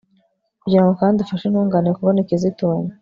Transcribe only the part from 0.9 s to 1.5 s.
kandi ufashe